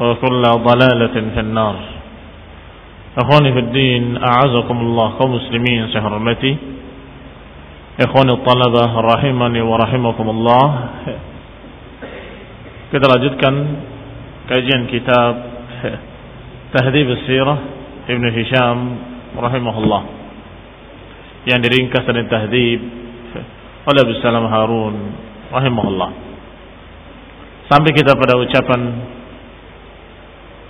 [0.00, 1.76] وكل ضلالة في النار
[3.18, 6.56] أخواني في الدين أعزكم الله كمسلمين سهرمتي
[8.00, 10.64] إخواني الطلبة رحمني ورحمكم الله
[12.90, 13.54] kita lanjutkan
[14.50, 15.32] kajian kitab
[16.74, 17.58] Tahdhib Sirah
[18.10, 18.78] Ibn Hisham
[19.38, 20.02] rahimahullah
[21.46, 22.80] yang diringkas dari tahdhib
[23.86, 24.94] oleh Abu Salam Harun
[25.54, 26.10] rahimahullah
[27.70, 28.80] sampai kita pada ucapan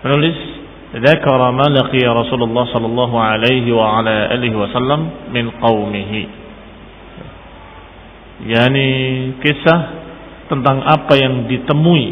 [0.04, 6.22] menulis Dzakara ma laqiya Rasulullah sallallahu alaihi wa ala alihi wasallam min qaumihi.
[8.50, 8.88] Yani
[9.38, 9.80] kisah
[10.50, 12.06] tentang apa yang ditemui,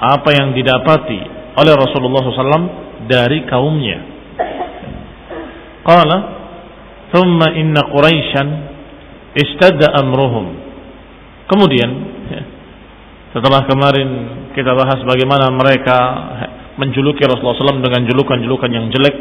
[0.00, 1.20] apa yang didapati
[1.60, 2.72] oleh Rasulullah SAW
[3.04, 3.98] dari kaumnya.
[5.84, 6.18] Qala,
[7.12, 8.48] "Thumma inna Quraisyan
[9.36, 10.56] istadda amruhum."
[11.52, 11.90] Kemudian
[13.36, 14.08] setelah kemarin
[14.56, 15.98] kita bahas bagaimana mereka
[16.80, 19.16] menjuluki Rasulullah SAW dengan julukan-julukan yang jelek.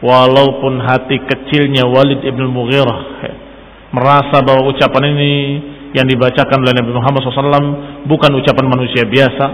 [0.00, 3.00] Walaupun hati kecilnya Walid ibn Mughirah
[3.92, 5.32] merasa bahwa ucapan ini
[5.92, 9.46] yang dibacakan oleh Nabi Muhammad SAW bukan ucapan manusia biasa.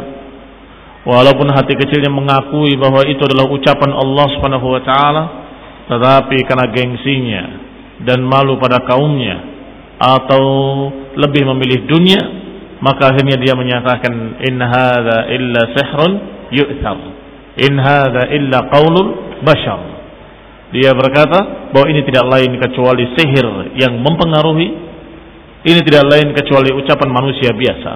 [1.06, 5.22] Walaupun hati kecilnya mengakui bahwa itu adalah ucapan Allah Subhanahu wa taala
[5.86, 7.42] tetapi karena gengsinya
[8.02, 9.38] dan malu pada kaumnya
[9.96, 10.44] atau
[11.14, 12.20] lebih memilih dunia
[12.82, 16.12] maka akhirnya dia menyatakan in hadza illa sihrun
[16.52, 16.98] yu'thar
[17.60, 19.80] in hadza illa qaulul bashar.
[20.74, 23.46] Dia berkata bahwa ini tidak lain kecuali sihir
[23.78, 24.68] yang mempengaruhi
[25.66, 27.92] ini tidak lain kecuali ucapan manusia biasa.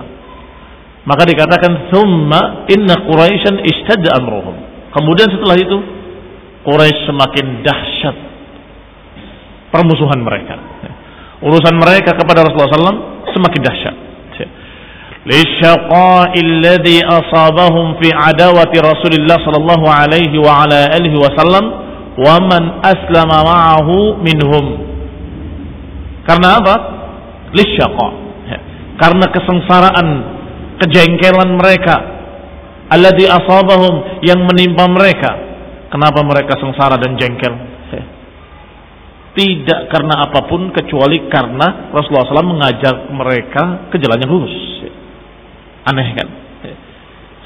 [1.06, 4.56] Maka dikatakan thumma inna quraisyan ishtadda amruhum.
[4.90, 5.78] Kemudian setelah itu
[6.60, 8.16] Quraisy semakin dahsyat
[9.72, 10.60] permusuhan mereka.
[11.40, 13.96] Urusan mereka kepada Rasulullah SAW semakin dahsyat
[15.25, 21.65] للشقاء الذي أصابهم في عداوة رسول الله صلى الله عليه وعلى آله وسلم
[22.27, 23.89] ومن أسلم معه
[24.21, 24.65] منهم
[26.25, 26.75] karena apa?
[27.53, 28.07] lisyaqa
[28.97, 30.07] karena kesengsaraan
[30.83, 31.95] kejengkelan mereka
[32.91, 35.31] alladhi asabahum yang menimpa mereka
[35.93, 37.53] kenapa mereka sengsara dan jengkel
[39.35, 44.55] tidak karena apapun kecuali karena Rasulullah SAW mengajak mereka ke jalan yang lurus
[45.90, 46.28] Aneh kan?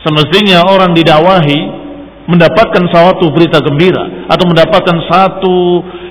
[0.05, 1.60] Semestinya orang didakwahi
[2.28, 5.56] mendapatkan suatu berita gembira atau mendapatkan satu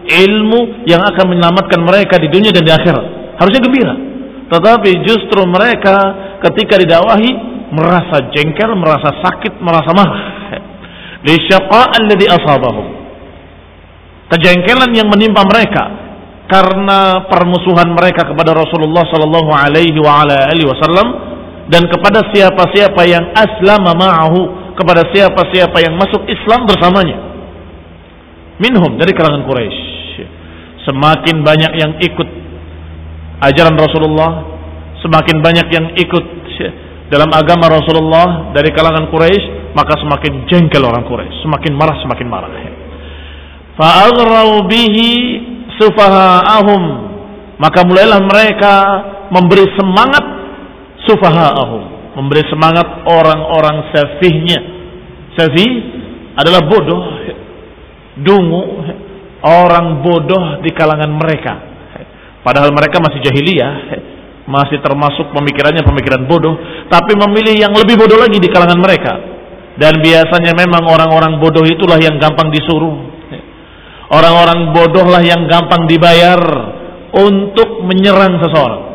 [0.05, 3.37] ilmu yang akan menyelamatkan mereka di dunia dan di akhirat.
[3.37, 3.93] Harusnya gembira.
[4.49, 5.97] Tetapi justru mereka
[6.41, 7.31] ketika didakwahi
[7.73, 10.21] merasa jengkel, merasa sakit, merasa marah.
[11.25, 12.87] Lisyaqa alladhi asabahum.
[14.33, 15.83] Kejengkelan yang menimpa mereka
[16.49, 19.97] karena permusuhan mereka kepada Rasulullah sallallahu alaihi
[21.71, 24.41] dan kepada siapa-siapa yang aslama ma'ahu
[24.75, 27.17] kepada siapa-siapa yang masuk Islam bersamanya.
[28.59, 29.79] Minhum dari kalangan Quraisy.
[30.83, 32.29] Semakin banyak yang ikut
[33.39, 34.53] ajaran Rasulullah
[34.99, 36.25] semakin banyak yang ikut
[37.11, 41.43] dalam agama Rasulullah dari kalangan Quraisy maka semakin jengkel orang Quraisy.
[41.43, 42.51] Semakin marah semakin marah.
[43.73, 45.09] Fa'aghrau bihi
[45.77, 46.83] sufaha'ahum.
[47.57, 48.73] Maka mulailah mereka
[49.29, 50.32] memberi semangat
[51.07, 51.83] sufaha'ahum.
[52.13, 54.59] Memberi semangat orang-orang safihnya.
[55.33, 55.71] Safih
[56.37, 57.03] adalah bodoh
[58.21, 58.63] dungu
[59.41, 61.53] orang bodoh di kalangan mereka.
[62.45, 63.73] Padahal mereka masih jahiliyah
[64.43, 66.51] masih termasuk pemikirannya pemikiran bodoh
[66.91, 69.13] tapi memilih yang lebih bodoh lagi di kalangan mereka.
[69.73, 72.93] Dan biasanya memang orang-orang bodoh itulah yang gampang disuruh.
[74.13, 76.37] Orang-orang bodoh lah yang gampang dibayar
[77.17, 78.92] untuk menyerang seseorang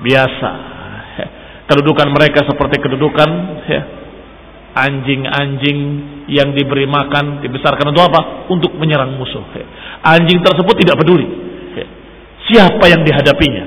[0.00, 0.50] biasa
[1.66, 3.30] kedudukan mereka seperti kedudukan
[3.66, 3.82] ya,
[4.76, 5.78] anjing-anjing
[6.30, 8.20] yang diberi makan dibesarkan untuk apa?
[8.52, 9.42] Untuk menyerang musuh.
[10.06, 11.46] Anjing tersebut tidak peduli
[12.46, 13.64] siapa yang dihadapinya.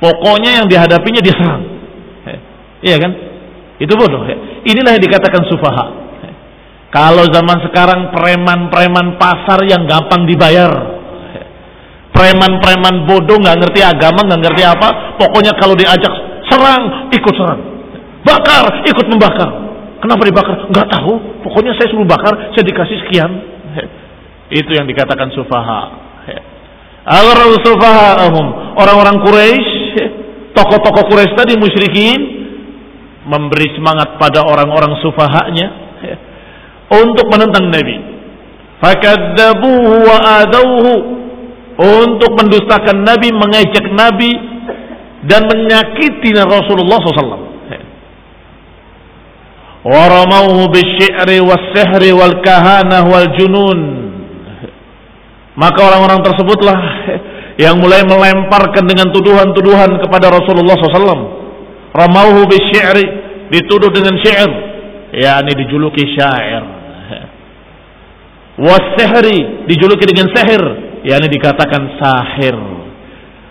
[0.00, 1.64] Pokoknya yang dihadapinya diserang.
[2.80, 3.12] Iya kan?
[3.80, 4.24] Itu bodoh.
[4.64, 5.86] Inilah yang dikatakan sufaha.
[6.90, 10.99] Kalau zaman sekarang preman-preman pasar yang gampang dibayar.
[12.20, 15.16] Preman-preman bodoh nggak ngerti agama, nggak ngerti apa.
[15.16, 16.12] Pokoknya kalau diajak
[16.52, 17.60] serang, ikut serang.
[18.20, 19.48] Bakar, ikut membakar.
[20.04, 20.68] Kenapa dibakar?
[20.68, 21.40] Nggak tahu.
[21.48, 23.30] Pokoknya saya suruh bakar, saya dikasih sekian.
[24.52, 25.80] Itu yang dikatakan sufaha.
[27.08, 28.76] Aghrau sufaha'ahum.
[28.76, 29.72] Orang-orang Quraisy,
[30.52, 32.20] tokoh-tokoh Quraisy tadi musyrikin
[33.24, 35.68] memberi semangat pada orang-orang sufahanya
[36.92, 37.96] untuk menentang Nabi.
[38.84, 40.92] Fakadzabuhu wa adauhu
[41.80, 44.30] untuk mendustakan Nabi, mengejek Nabi
[45.24, 47.48] dan menyakiti Rasulullah SAW.
[49.80, 53.80] Waramauhu bisy'ri was-sihri wal kahanah wal junun.
[55.56, 56.78] Maka orang-orang tersebutlah
[57.56, 61.40] yang mulai melemparkan dengan tuduhan-tuduhan kepada Rasulullah SAW.
[61.96, 63.04] Ramauhu bisy'ri
[63.56, 64.50] dituduh dengan syair,
[65.16, 66.62] yakni dijuluki syair.
[68.60, 72.56] Was-sihri dijuluki dengan sihir, yakni dikatakan sahir.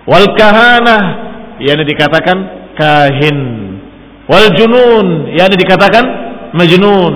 [0.10, 1.04] Wal kahanah
[1.62, 2.38] yakni dikatakan
[2.78, 3.40] kahin.
[4.30, 6.06] Wal junun yakni dikatakan
[6.54, 7.16] majnun.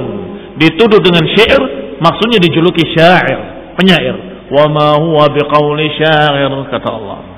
[0.58, 1.62] Dituduh dengan syair
[1.98, 4.16] maksudnya dijuluki syair, penyair.
[4.54, 7.34] Wa ma huwa biqauli syair kata Allah.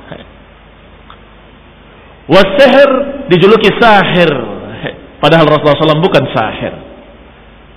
[2.26, 2.90] Wasihir
[3.30, 4.30] dijuluki sahir.
[5.22, 6.74] Padahal Rasulullah SAW bukan sahir.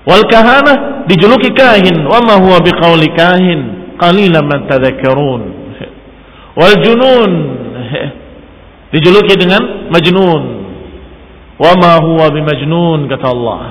[0.08, 2.08] Wal kahana dijuluki kahin.
[2.08, 3.60] Wa ma huwa biqauli kahin.
[3.98, 5.42] Qalilan man tadhakkarun.
[6.58, 7.32] Wal junun
[8.94, 10.42] dijuluki dengan majnun.
[11.58, 13.62] Wa ma huwa bimajnun kata Allah.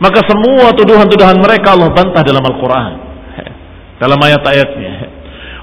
[0.00, 2.92] Maka semua tuduhan-tuduhan mereka Allah bantah dalam Al-Quran.
[4.00, 4.92] Dalam ayat-ayatnya.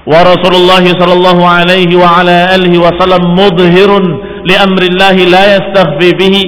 [0.06, 4.04] Wa Rasulullah sallallahu alaihi wa ala alihi wasallam mudhirun
[4.46, 6.42] li amrillahi la yastakhfi bihi.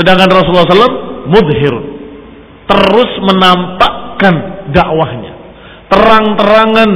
[0.00, 1.74] Sedangkan Rasulullah SAW mudhir
[2.70, 4.34] terus menampakkan
[4.70, 5.27] dakwahnya
[5.88, 6.90] terang-terangan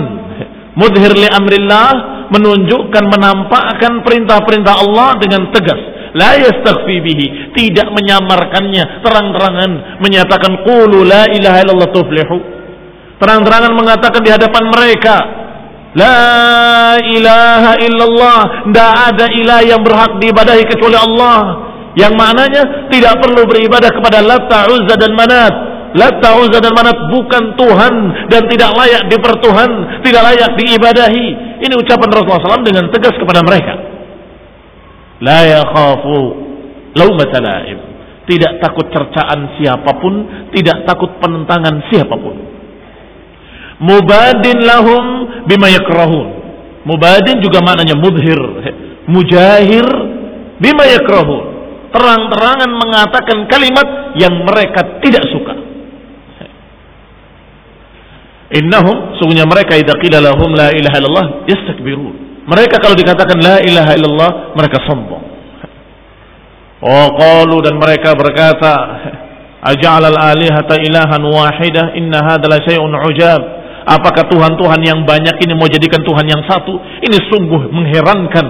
[0.76, 1.90] mudhir li amrillah
[2.32, 5.80] menunjukkan menampakkan perintah-perintah Allah dengan tegas.
[6.12, 9.00] La yastakhfi bihi tidak menyamarkannya.
[9.00, 12.36] Terang-terangan menyatakan qulu la ilaha illallah tuflihu.
[13.16, 15.16] Terang-terangan mengatakan di hadapan mereka
[15.92, 18.40] La ilaha illallah.
[18.68, 21.40] Tidak ada ilah yang berhak diibadahi kecuali Allah.
[21.92, 27.52] Yang maknanya tidak perlu beribadah kepada Latta, Uzza dan Manat Latta, Uzza dan Manat bukan
[27.52, 27.94] Tuhan
[28.32, 31.26] Dan tidak layak dipertuhan Tidak layak diibadahi
[31.60, 33.74] Ini ucapan Rasulullah SAW dengan tegas kepada mereka
[35.20, 36.18] La yakhafu
[36.96, 37.40] Laumata
[38.24, 42.52] Tidak takut cercaan siapa pun Tidak takut penentangan siapa pun
[43.82, 45.04] mubadin lahum
[45.50, 46.28] bima yakrahun.
[46.86, 48.40] Mubadin juga maknanya mudhir,
[49.10, 49.86] mujahir
[50.62, 51.44] bima yakrahun.
[51.92, 55.54] Terang-terangan mengatakan kalimat yang mereka tidak suka.
[58.52, 62.44] Innahum sungguhnya mereka idza qila lahum la ilaha illallah yastakbirun.
[62.44, 65.24] Mereka kalau dikatakan la ilaha illallah mereka sombong.
[66.82, 68.72] Oh qalu dan mereka berkata
[69.72, 73.42] aja'al al-alihata ilahan wahidah inna hadza la syai'un ujab.
[73.82, 76.76] Apakah Tuhan-Tuhan yang banyak ini mau jadikan Tuhan yang satu?
[77.02, 78.46] Ini sungguh mengherankan.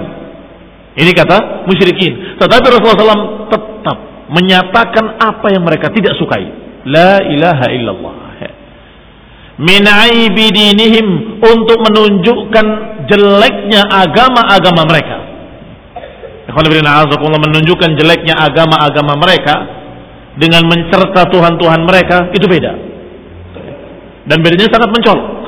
[0.92, 2.36] Ini kata musyrikin.
[2.36, 3.96] Tetapi Rasulullah SAW tetap
[4.28, 6.44] menyatakan apa yang mereka tidak sukai.
[6.84, 8.21] La ilaha illallah.
[9.60, 12.66] Min aibi dinihim untuk menunjukkan
[13.08, 15.16] jeleknya agama-agama mereka.
[16.52, 19.54] menunjukkan jeleknya agama-agama mereka
[20.40, 22.72] dengan mencerta Tuhan-Tuhan mereka itu beda.
[24.24, 25.42] Dan bedanya sangat mencolok.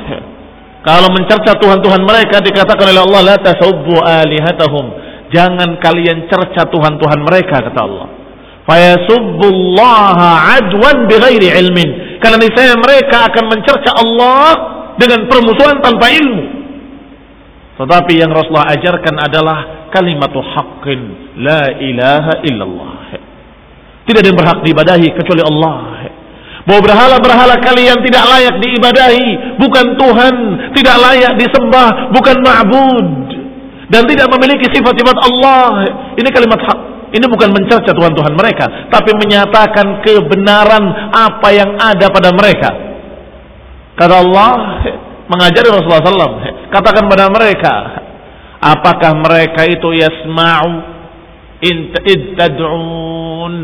[0.85, 4.93] Kalau mencerca Tuhan-Tuhan mereka dikatakan oleh Allah la tasubbu alihatahum.
[5.33, 8.07] Jangan kalian cerca Tuhan-Tuhan mereka kata Allah.
[8.69, 12.14] Fayasubbullaha adwan bighairi ilmin.
[12.25, 14.49] Karena saya mereka akan mencerca Allah
[14.97, 16.45] dengan permusuhan tanpa ilmu.
[17.77, 19.59] Tetapi yang Rasulullah ajarkan adalah
[19.93, 21.01] kalimatu haqqin
[21.37, 23.21] la ilaha illallah.
[24.09, 26.09] Tidak ada yang berhak diibadahi kecuali Allah.
[26.65, 30.35] Bahwa berhala-berhala kalian tidak layak diibadahi, bukan Tuhan,
[30.73, 33.09] tidak layak disembah, bukan ma'bud
[33.93, 35.93] dan tidak memiliki sifat-sifat Allah.
[36.17, 36.94] Ini kalimat hak.
[37.15, 42.71] Ini bukan mencerca Tuhan-Tuhan mereka, tapi menyatakan kebenaran apa yang ada pada mereka.
[43.95, 44.51] Kata Allah,
[45.31, 46.43] mengajari Rasulullah SAW,
[46.75, 47.75] katakan pada mereka,
[48.59, 50.71] apakah mereka itu yasma'u
[51.63, 51.95] in
[52.35, 53.55] tad'un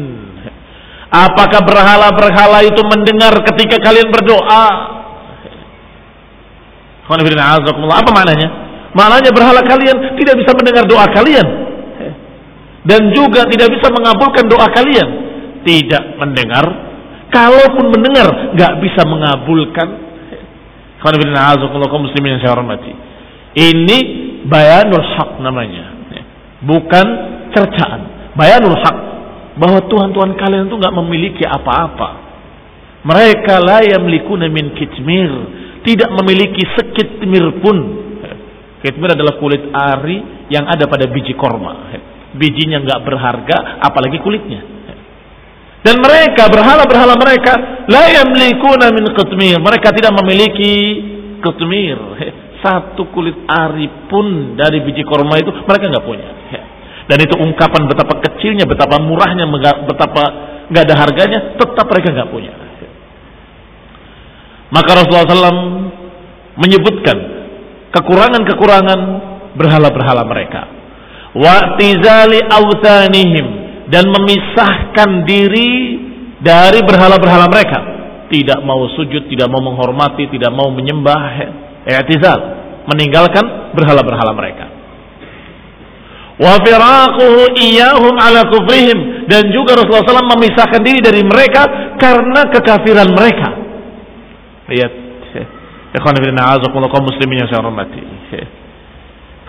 [1.11, 4.67] Apakah berhala-berhala itu mendengar ketika kalian berdoa?
[7.11, 8.49] Apa maknanya?
[8.95, 11.60] Maknanya berhala kalian tidak bisa mendengar doa kalian.
[12.81, 15.09] Dan juga tidak bisa mengabulkan doa kalian.
[15.61, 16.65] Tidak mendengar.
[17.29, 19.89] Kalaupun mendengar, nggak bisa mengabulkan.
[22.01, 22.93] muslimin yang saya hormati.
[23.57, 23.99] Ini
[24.49, 25.85] bayanul hak namanya.
[26.65, 27.07] Bukan
[27.53, 28.33] cercaan.
[28.37, 28.97] Bayanul hak
[29.61, 32.33] bahwa Tuhan-Tuhan kalian itu nggak memiliki apa-apa.
[33.01, 35.33] Mereka la yamlikuna min kitmir,
[35.89, 37.77] tidak memiliki sekitmir pun.
[38.85, 41.93] Kitmir adalah kulit ari yang ada pada biji korma.
[42.31, 44.63] Bijinya nggak berharga, apalagi kulitnya.
[45.81, 47.53] Dan mereka berhala-berhala mereka
[47.89, 49.57] la yamlikuna min kitmir.
[49.59, 50.73] Mereka tidak memiliki
[51.41, 51.99] kitmir.
[52.61, 56.29] Satu kulit ari pun dari biji korma itu mereka nggak punya.
[57.09, 59.49] Dan itu ungkapan betapa kecilnya, betapa murahnya,
[59.89, 60.23] betapa
[60.69, 62.53] nggak ada harganya, tetap mereka nggak punya.
[64.71, 65.65] Maka Rasulullah SAW
[66.61, 67.17] menyebutkan
[67.91, 69.01] kekurangan-kekurangan
[69.59, 70.80] berhala-berhala mereka.
[71.31, 73.47] Wa'tizali awtanihim
[73.91, 75.73] dan memisahkan diri
[76.43, 77.79] dari berhala-berhala mereka.
[78.31, 81.23] Tidak mau sujud, tidak mau menghormati, tidak mau menyembah.
[81.87, 82.39] I'tizal,
[82.87, 84.81] meninggalkan berhala-berhala mereka
[86.41, 91.69] wa firaquhu iyyahum ala kufrihim dan juga Rasulullah SAW memisahkan diri dari mereka
[92.01, 93.49] karena kekafiran mereka.
[94.73, 94.93] Lihat,
[96.01, 98.01] ikhwan kaum muslimin yang saya hormati.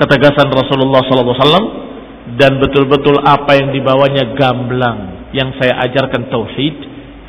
[0.01, 1.46] Ketegasan Rasulullah SAW
[2.41, 6.75] dan betul-betul apa yang dibawanya gamblang yang saya ajarkan tauhid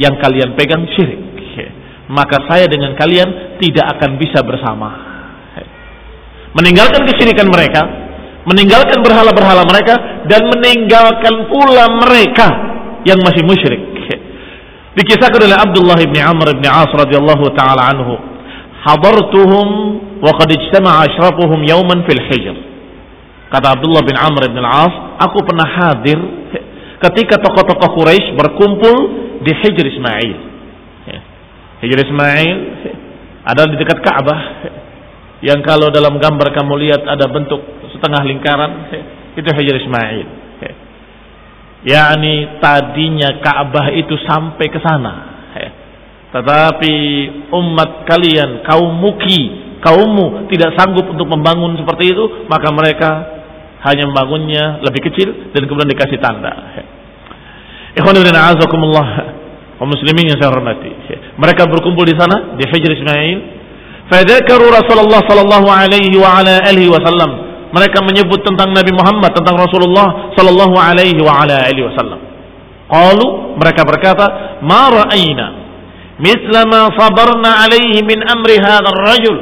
[0.00, 1.20] yang kalian pegang syirik.
[2.08, 4.88] Maka saya dengan kalian tidak akan bisa bersama.
[6.56, 8.02] Meninggalkan kesyirikan mereka
[8.42, 12.48] meninggalkan berhala-berhala mereka dan meninggalkan pula mereka
[13.06, 13.82] yang masih musyrik.
[14.92, 18.12] Dikisahkan oleh Abdullah bin Amr bin As radhiyallahu taala anhu,
[18.84, 19.66] "Hadartuhum
[20.22, 22.56] wa qad ijtama'a ashrafuhum yawman fil hijr."
[23.52, 26.16] Kata Abdullah bin Amr bin As, aku pernah hadir
[27.02, 28.96] ketika tokoh-tokoh Quraisy berkumpul
[29.44, 30.38] di Hijr Ismail.
[31.84, 32.58] Hijr Ismail
[33.42, 34.40] ada di dekat Ka'bah
[35.42, 37.58] yang kalau dalam gambar kamu lihat ada bentuk
[37.90, 38.70] setengah lingkaran
[39.34, 40.26] itu Hajar Ismail.
[41.82, 45.14] yakni tadinya Ka'bah itu sampai ke sana.
[46.32, 46.94] Tetapi
[47.52, 53.10] umat kalian, kaum muki, kaummu tidak sanggup untuk membangun seperti itu, maka mereka
[53.82, 56.50] hanya membangunnya lebih kecil dan kemudian dikasih tanda.
[57.98, 59.08] Ikhwanuddin azakumullah,
[59.76, 60.90] kaum muslimin yang saya hormati.
[61.36, 63.38] Mereka berkumpul di sana di Hijr Ismail
[64.12, 67.48] Fadzakaru Rasulullah sallallahu alaihi wa ala alihi wasallam.
[67.72, 72.20] Mereka menyebut tentang Nabi Muhammad, tentang Rasulullah sallallahu alaihi wa ala alihi wasallam.
[72.92, 74.26] Qalu mereka berkata,
[74.60, 75.46] "Ma ra'ayna
[76.20, 79.36] mithla ma sabarna alaihi min amri hadzal rajul."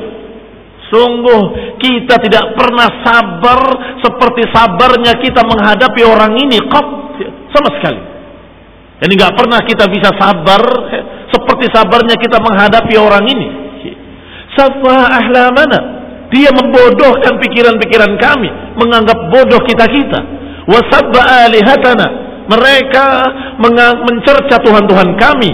[0.90, 1.42] Sungguh
[1.78, 3.61] kita tidak pernah sabar
[4.02, 6.87] seperti sabarnya kita menghadapi orang ini qat
[7.54, 8.02] sama sekali.
[9.00, 10.61] Jadi nggak pernah kita bisa sabar
[11.30, 13.70] seperti sabarnya kita menghadapi orang ini
[14.61, 15.80] safa ahlamana.
[16.30, 20.20] Dia membodohkan pikiran-pikiran kami, menganggap bodoh kita-kita.
[20.70, 22.06] Wasabba alihatana.
[22.47, 23.04] Mereka
[24.06, 25.50] mencerca Tuhan-Tuhan kami.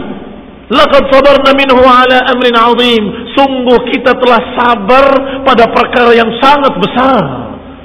[0.68, 3.04] Laqad sabarna minhu ala amrin azim.
[3.36, 5.06] Sungguh kita telah sabar
[5.44, 7.22] pada perkara yang sangat besar.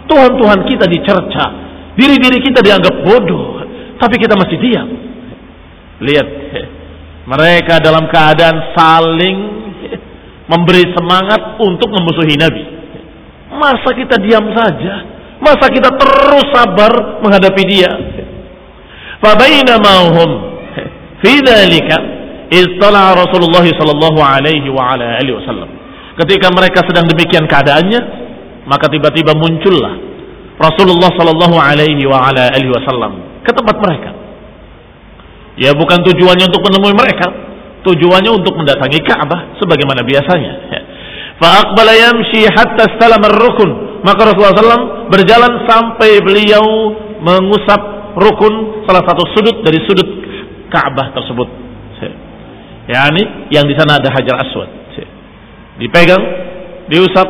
[0.07, 1.45] Tuhan-Tuhan kita dicerca.
[1.99, 3.59] Diri-diri kita dianggap bodoh.
[3.99, 4.87] Tapi kita masih diam.
[6.01, 6.27] Lihat.
[7.27, 9.37] Mereka dalam keadaan saling
[10.47, 12.63] memberi semangat untuk memusuhi Nabi.
[13.51, 15.05] Masa kita diam saja?
[15.43, 17.91] Masa kita terus sabar menghadapi dia?
[19.21, 20.31] Fabainama hum
[21.21, 21.97] fi dzalika
[22.51, 25.69] istala Rasulullah sallallahu alaihi wasallam.
[26.19, 28.01] Ketika mereka sedang demikian keadaannya,
[28.67, 29.95] maka tiba-tiba muncullah
[30.59, 34.11] Rasulullah sallallahu alaihi wa ala alihi wasallam ke tempat mereka.
[35.57, 37.27] Ya bukan tujuannya untuk menemui mereka,
[37.81, 40.53] Tujuannya untuk mendatangi Ka'bah sebagaimana biasanya.
[41.41, 43.69] Fa'aqbala yamshi hatta stalam rukun.
[44.05, 46.65] Maka Rasulullah SAW berjalan sampai beliau
[47.21, 50.09] mengusap rukun salah satu sudut dari sudut
[50.69, 51.70] Ka'bah tersebut.
[52.91, 54.69] Yani yang di sana ada Hajar Aswad.
[55.79, 56.23] Dipegang,
[56.91, 57.25] diusap,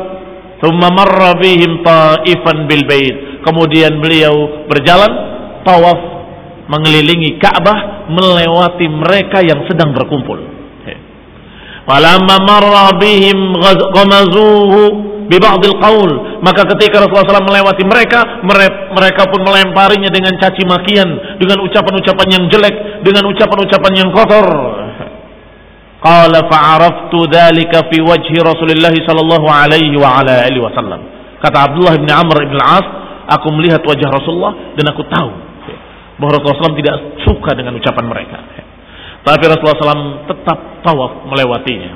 [0.58, 3.40] thumma marra bihim ta'ifan bil bait.
[3.46, 5.08] Kemudian beliau berjalan
[5.62, 6.00] tawaf
[6.66, 10.52] mengelilingi Ka'bah melewati mereka yang sedang berkumpul.
[11.82, 13.58] Falamma marra bihim
[13.90, 14.82] ghamazuhu
[15.26, 18.42] bi ba'd al-qaul Maka ketika Rasulullah SAW melewati mereka,
[18.94, 24.46] mereka pun melemparinya dengan caci makian, dengan ucapan-ucapan yang jelek, dengan ucapan-ucapan yang kotor.
[26.02, 30.98] Qala fa'araftu dhalika fi wajhi Rasulullah sallallahu alaihi wa ala alihi wasallam.
[31.38, 32.86] Kata Abdullah bin Amr bin Al-As,
[33.38, 35.30] aku melihat wajah Rasulullah dan aku tahu
[36.18, 38.38] bahwa Rasulullah SAW tidak suka dengan ucapan mereka.
[39.22, 41.90] Tapi Rasulullah SAW tetap tawaf melewatinya.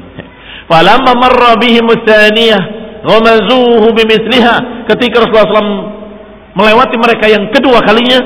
[0.71, 2.63] Falamma marra bihim tsaniyah
[3.07, 4.87] ghamazuhu bimithliha.
[4.87, 5.75] Ketika Rasulullah SAW
[6.55, 8.23] melewati mereka yang kedua kalinya,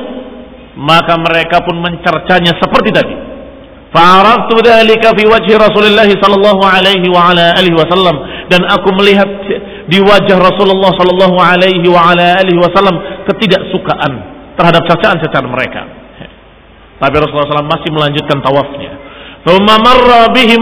[0.77, 3.30] maka mereka pun mencercanya seperti tadi.
[3.91, 8.17] Fa'araftu dzalika fi wajhi Rasulullah sallallahu alaihi wa ala alihi wasallam
[8.47, 9.27] dan aku melihat
[9.91, 14.13] di wajah Rasulullah sallallahu alaihi wa ala alihi wasallam ketidaksukaan
[14.55, 15.83] terhadap cacaan-cacaan mereka.
[17.01, 18.93] Tapi Rasulullah SAW masih melanjutkan tawafnya.
[19.41, 20.61] Thumma marra bihim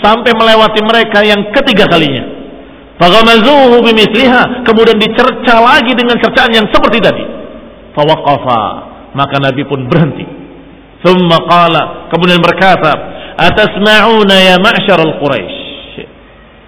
[0.00, 2.24] sampai melewati mereka yang ketiga kalinya.
[2.96, 7.24] Faghamazuhu bimithliha, kemudian dicerca lagi dengan cercaan yang seperti tadi.
[7.92, 8.62] Fawaqafa,
[9.12, 10.24] maka Nabi pun berhenti.
[11.04, 12.92] Thumma qala, kemudian berkata,
[13.36, 15.66] "Atasma'una ya al Quraisy?"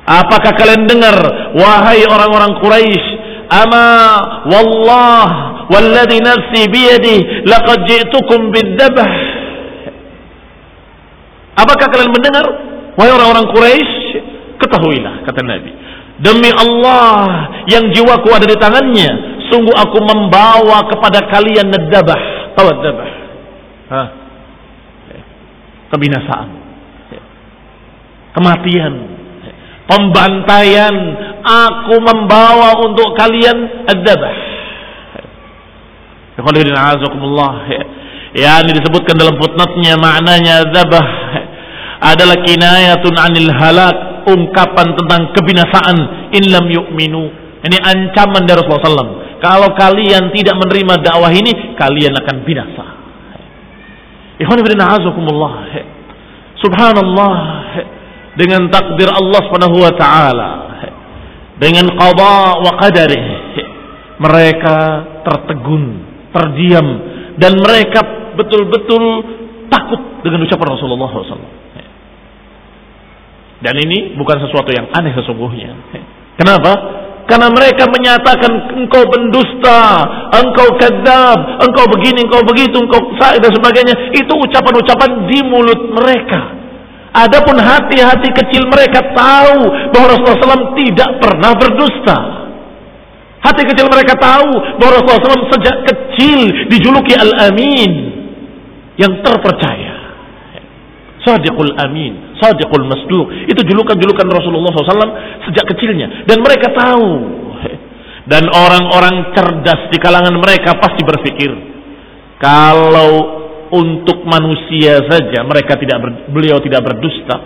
[0.08, 1.16] Apakah kalian dengar
[1.52, 3.06] wahai orang-orang Quraisy?
[3.48, 3.86] Ama
[4.48, 5.28] wallah
[5.68, 8.96] walladhi nafsi biyadi laqad ji'tukum bidzabh.
[11.60, 12.46] Apakah kalian mendengar
[12.96, 13.96] wahai orang-orang Quraisy?
[14.56, 15.70] Ketahuilah kata Nabi.
[16.18, 19.10] Demi Allah yang jiwaku ada di tangannya,
[19.52, 22.20] sungguh aku membawa kepada kalian nedabah.
[22.58, 23.08] Tahu nedabah?
[25.88, 26.48] Kebinasaan.
[28.36, 28.94] Kematian.
[29.88, 30.94] Pembantaian.
[31.42, 34.36] Aku membawa untuk kalian nedabah.
[38.36, 41.06] Ya, ini disebutkan dalam footnote-nya maknanya zabah
[41.98, 43.96] adalah kinayatun anil halak,
[44.30, 45.96] ungkapan tentang kebinasaan
[46.36, 47.24] in lam yu'minu.
[47.58, 49.42] Ini ancaman dari Rasulullah SAW.
[49.42, 52.86] Kalau kalian tidak menerima dakwah ini, kalian akan binasa.
[54.38, 55.54] Ikhwan ibn a'azakumullah.
[56.62, 57.36] Subhanallah.
[58.38, 60.50] Dengan takdir Allah subhanahu wa ta'ala.
[61.58, 63.26] Dengan qada wa qadarih.
[64.18, 64.76] Mereka
[65.22, 65.84] tertegun,
[66.34, 66.86] terdiam
[67.38, 68.02] dan mereka
[68.34, 69.02] betul-betul
[69.70, 71.54] takut dengan ucapan Rasulullah SAW.
[73.58, 75.70] Dan ini bukan sesuatu yang aneh sesungguhnya.
[76.38, 76.72] Kenapa?
[77.28, 79.80] Karena mereka menyatakan engkau pendusta,
[80.32, 84.16] engkau kadzab, engkau begini, engkau begitu, engkau sa'id dan sebagainya.
[84.16, 86.56] Itu ucapan-ucapan di mulut mereka.
[87.12, 89.60] Adapun hati-hati kecil mereka tahu
[89.92, 92.18] bahwa Rasulullah SAW tidak pernah berdusta.
[93.44, 94.48] Hati kecil mereka tahu
[94.80, 96.40] bahwa Rasulullah SAW sejak kecil
[96.72, 97.92] dijuluki Al-Amin
[98.96, 99.94] yang terpercaya.
[101.28, 103.50] Sadiqul Amin, Sadiqul Masduq.
[103.50, 105.14] Itu julukan-julukan Rasulullah SAW
[105.50, 106.24] sejak kecilnya.
[106.24, 107.10] Dan mereka tahu.
[108.28, 111.48] Dan orang-orang cerdas di kalangan mereka pasti berpikir.
[112.38, 113.40] Kalau
[113.72, 117.36] untuk manusia saja mereka tidak ber, beliau tidak berdusta.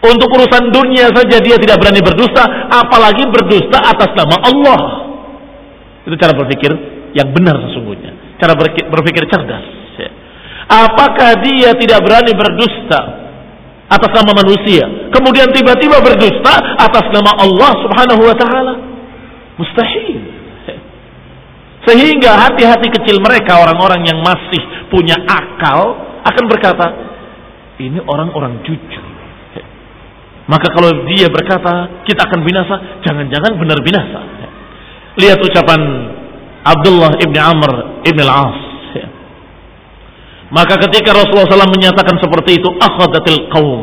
[0.00, 4.80] Untuk urusan dunia saja dia tidak berani berdusta, apalagi berdusta atas nama Allah.
[6.08, 6.72] Itu cara berpikir
[7.12, 8.40] yang benar sesungguhnya.
[8.40, 9.80] Cara berpikir cerdas.
[10.70, 13.19] Apakah dia tidak berani berdusta
[13.90, 18.74] atas nama manusia, kemudian tiba-tiba berdusta atas nama Allah Subhanahu wa taala?
[19.58, 20.38] Mustahil.
[21.90, 24.62] Sehingga hati-hati kecil mereka orang-orang yang masih
[24.94, 26.86] punya akal akan berkata,
[27.82, 29.04] ini orang-orang jujur.
[30.46, 34.20] Maka kalau dia berkata kita akan binasa, jangan-jangan benar binasa.
[35.18, 35.80] Lihat ucapan
[36.62, 38.69] Abdullah ibn Amr ibn al-As
[40.50, 43.82] maka ketika Rasulullah SAW menyatakan seperti itu, akhadatil qaum.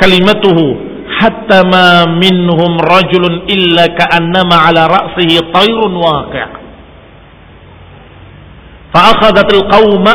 [0.00, 0.64] Kalimatuhu
[1.20, 6.48] hatta ma minhum rajulun illa ka'annama ala ra'sihi tayrun waqi'.
[8.90, 10.14] Fa'akhadatil qauma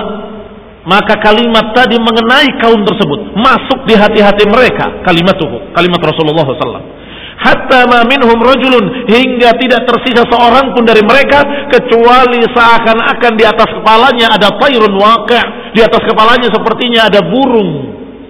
[0.86, 6.95] maka kalimat tadi mengenai kaum tersebut masuk di hati-hati mereka kalimatuhu kalimat Rasulullah SAW
[7.36, 13.70] hatta ma minhum rajulun hingga tidak tersisa seorang pun dari mereka kecuali seakan-akan di atas
[13.76, 15.46] kepalanya ada tayrun waqi'
[15.76, 17.72] di atas kepalanya sepertinya ada burung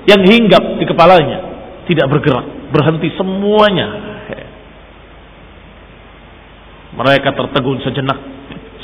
[0.09, 1.39] yang hinggap di kepalanya.
[1.85, 3.87] Tidak bergerak berhenti semuanya.
[6.95, 8.17] Mereka tertegun sejenak.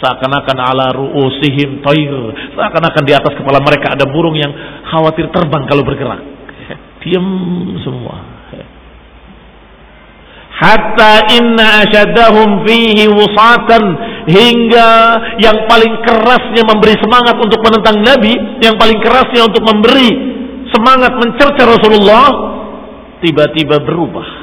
[0.01, 2.13] Seakan-akan ala ru'usihim tayr.
[2.57, 4.51] Seakan-akan di atas kepala mereka ada burung yang
[4.89, 6.19] khawatir terbang kalau bergerak.
[7.01, 7.25] Diam
[7.81, 8.30] semua
[10.62, 13.84] hatta inna asyaddahum fihi wusatan
[14.30, 14.89] hingga
[15.41, 20.10] yang paling kerasnya memberi semangat untuk menentang Nabi, yang paling kerasnya untuk memberi
[20.69, 22.30] semangat mencerca Rasulullah
[23.26, 24.41] tiba-tiba berubah.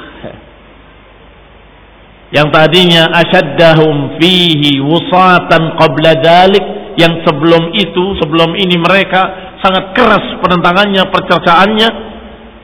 [2.29, 6.65] yang tadinya asyaddahum fihi wusatan qabla dalik
[7.01, 11.89] yang sebelum itu sebelum ini mereka sangat keras penentangannya percercaannya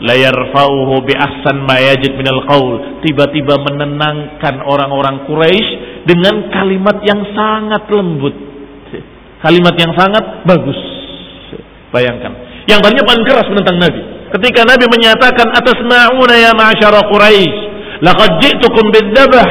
[0.02, 7.22] la yarfa'uhu bi ahsan ma yajid minal qaul tiba-tiba menenangkan orang-orang Quraisy dengan kalimat yang
[7.36, 8.34] sangat lembut
[9.44, 10.80] kalimat yang sangat bagus
[11.94, 12.32] bayangkan
[12.66, 14.02] yang tadinya paling keras menentang Nabi
[14.34, 19.46] ketika Nabi menyatakan atasma'una ya ma'syara Quraisy Laqad ji'tukum bidzabah.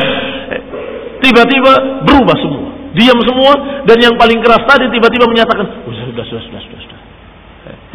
[1.23, 2.67] Tiba-tiba berubah semua.
[2.93, 3.53] Diam semua
[3.89, 6.99] dan yang paling keras tadi tiba-tiba menyatakan, oh, sudah, sudah, sudah, sudah.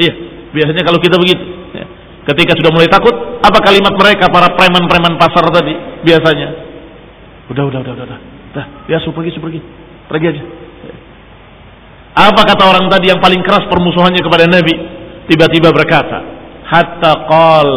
[0.01, 0.13] Iya,
[0.51, 1.45] biasanya kalau kita begitu.
[2.29, 5.73] Ketika sudah mulai takut, apa kalimat mereka para preman-preman pasar tadi
[6.05, 6.49] biasanya?
[7.49, 8.21] Udah, udah, udah, udah, udah.
[8.53, 9.61] Dah, ya suruh pergi, suruh pergi.
[10.13, 10.43] Pergi aja.
[12.19, 14.75] Apa kata orang tadi yang paling keras permusuhannya kepada Nabi?
[15.25, 16.19] Tiba-tiba berkata,
[16.69, 17.71] hatta qal,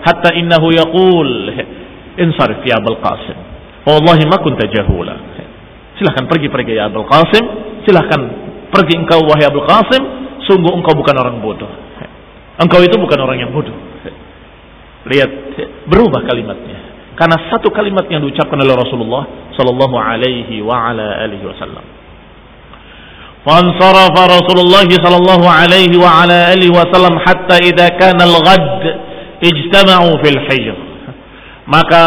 [0.00, 1.28] hatta innahu yaqul,
[2.16, 3.36] insarif ya Abul Qasim.
[3.84, 5.16] Wallahi ma kunta jahula.
[6.00, 7.44] Silahkan pergi pergi ya Abul Qasim.
[7.84, 8.20] Silahkan
[8.72, 10.02] pergi engkau wahai Abul Qasim.
[10.48, 11.68] Sungguh engkau bukan orang bodoh.
[12.56, 13.87] Engkau itu bukan orang yang bodoh.
[15.03, 15.31] Lihat
[15.87, 16.79] berubah kalimatnya.
[17.13, 22.03] Karena satu kalimat yang diucapkan oleh Rasulullah sallallahu alaihi wa ala alihi wasallam.
[23.43, 28.81] فانصرف رسول الله صلى الله عليه وعلى آله وسلم حتى إذا كان الغد
[29.43, 30.77] اجتمعوا في الحجر
[31.67, 32.03] maka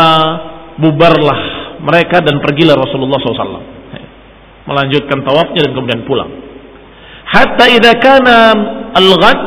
[0.80, 1.40] bubarlah
[1.80, 3.64] mereka dan pergilah Rasulullah SAW
[4.68, 6.28] melanjutkan tawafnya dan kemudian pulang
[7.24, 8.36] hatta idza kana
[8.96, 9.40] al-ghad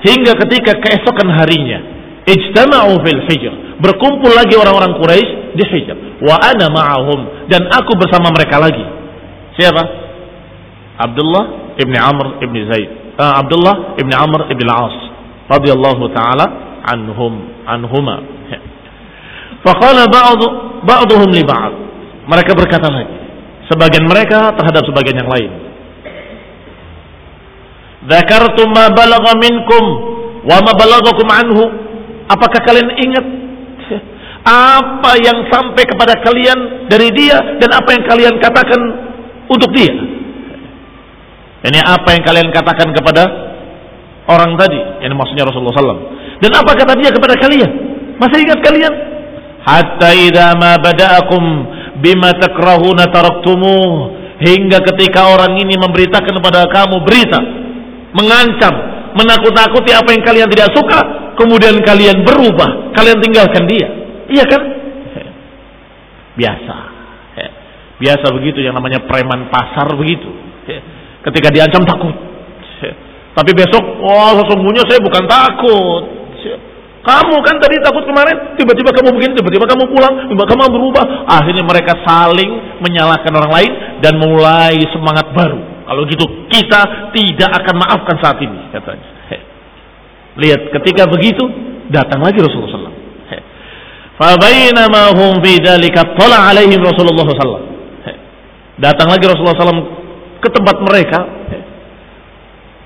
[0.00, 1.93] hingga ketika keesokan harinya
[2.25, 3.53] ijtama'u fil hijr.
[3.81, 5.97] Berkumpul lagi orang-orang Quraisy di hijr.
[6.25, 7.49] Wa ana ma'ahum.
[7.49, 8.85] Dan aku bersama mereka lagi.
[9.55, 9.83] Siapa?
[10.95, 12.89] Abdullah ibni Amr ibni Zaid.
[13.15, 14.97] Uh, Abdullah ibni Amr ibni Al-As.
[15.45, 16.45] Radhiyallahu taala
[16.85, 17.33] anhum
[17.69, 18.35] anhuma.
[19.65, 20.45] Faqala ba'du
[20.85, 21.73] ba'duhum li ba'd.
[22.25, 23.17] Mereka berkata lagi,
[23.69, 25.51] sebagian mereka terhadap sebagian yang lain.
[28.05, 29.83] Dzakartum ma balagha minkum
[30.45, 31.63] wa ma balaghakum anhu.
[32.25, 33.25] Apakah kalian ingat
[34.45, 38.81] apa yang sampai kepada kalian dari dia dan apa yang kalian katakan
[39.49, 39.93] untuk dia?
[41.65, 43.23] Ini apa yang kalian katakan kepada
[44.29, 46.13] orang tadi, yang maksudnya Rasulullah SAW.
[46.41, 47.71] Dan apa kata dia kepada kalian?
[48.21, 48.93] Masih ingat kalian?
[49.65, 51.43] hatta idza ma bada'akum
[51.99, 57.39] bima takrahuna taraktumuh hingga ketika orang ini memberitakan kepada kamu berita
[58.13, 58.73] mengancam
[59.15, 60.99] menakut-nakuti apa yang kalian tidak suka
[61.39, 63.87] kemudian kalian berubah kalian tinggalkan dia.
[64.27, 64.61] Iya kan?
[66.35, 66.75] Biasa.
[67.95, 70.27] Biasa begitu yang namanya preman pasar begitu.
[71.23, 72.15] Ketika diancam takut.
[73.35, 76.03] Tapi besok oh sesungguhnya saya bukan takut.
[77.05, 81.05] Kamu kan tadi takut kemarin, tiba-tiba kamu begini, tiba-tiba kamu pulang, tiba-tiba kamu berubah.
[81.29, 85.74] Akhirnya mereka saling menyalahkan orang lain dan mulai semangat baru.
[85.85, 89.09] Kalau gitu kita tidak akan maafkan saat ini, katanya.
[90.35, 91.47] Lihat ketika begitu
[91.87, 92.97] datang lagi Rasulullah SAW.
[94.15, 97.63] Fabainama hum fi dalika tala alaihim Rasulullah SAW.
[98.81, 99.87] Datang lagi Rasulullah SAW
[100.43, 101.19] ke tempat mereka.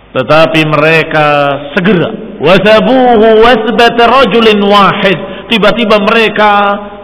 [0.09, 1.25] Tetapi mereka
[1.77, 2.09] segera
[2.41, 5.17] wasabuhu wasbat rajulin wahid
[5.53, 6.51] tiba-tiba mereka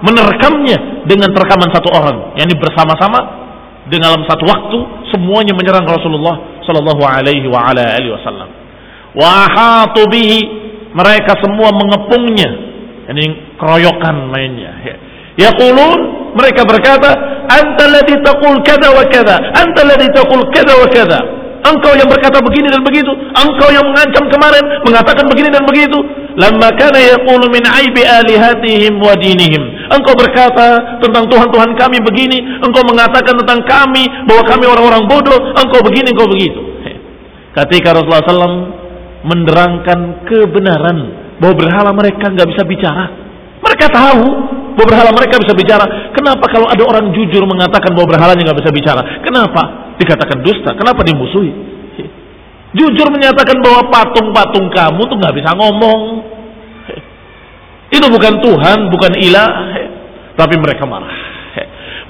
[0.02, 3.46] menerkamnya dengan terkaman satu orang yakni bersama-sama
[3.94, 4.78] dalam satu waktu
[5.16, 8.50] semuanya menyerang Rasulullah sallallahu alaihi wa ala alihi wasallam
[9.16, 10.40] wa bihi
[10.92, 12.52] mereka semua mengepungnya
[13.08, 14.76] yakni keroyokan mainnya
[15.40, 17.16] yaqulun mereka berkata
[17.48, 21.20] anta ladzi taqul kada wa kada anta ladzi taqul kada wa kada
[21.66, 23.10] Engkau yang berkata begini dan begitu.
[23.34, 25.98] Engkau yang mengancam kemarin, mengatakan begini dan begitu.
[26.38, 29.64] Lamma kana yaqulu min aibi alihatihim wa dinihim.
[29.92, 32.62] Engkau berkata tentang Tuhan-Tuhan kami begini.
[32.62, 35.40] Engkau mengatakan tentang kami bahwa kami orang-orang bodoh.
[35.54, 36.62] Engkau begini, engkau begitu.
[37.56, 38.60] Ketika Rasulullah SAW
[39.26, 40.98] menerangkan kebenaran
[41.40, 43.06] bahwa berhala mereka nggak bisa bicara.
[43.64, 44.26] Mereka tahu
[44.76, 46.12] bahwa berhala mereka bisa bicara.
[46.12, 49.02] Kenapa kalau ada orang jujur mengatakan bahwa berhalanya nggak bisa bicara?
[49.24, 49.86] Kenapa?
[50.00, 50.76] dikatakan dusta.
[50.76, 51.52] Kenapa dimusuhi?
[52.76, 56.00] Jujur menyatakan bahwa patung-patung kamu tuh nggak bisa ngomong.
[57.88, 59.50] Itu bukan Tuhan, bukan ilah.
[60.36, 61.12] Tapi mereka marah.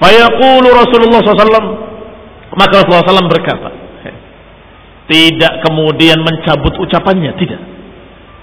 [0.02, 1.70] Fayaqulu Rasulullah SAW.
[2.58, 3.70] Maka Rasulullah SAW berkata.
[5.06, 7.38] Tidak kemudian mencabut ucapannya.
[7.38, 7.62] Tidak.